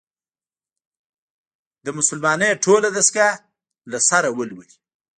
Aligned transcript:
د 1.85 1.87
«مسلمانۍ 1.97 2.49
ټوله 2.63 2.89
دستګاه» 2.97 3.33
له 3.91 3.99
سره 4.09 4.29
ولولي. 4.37 4.75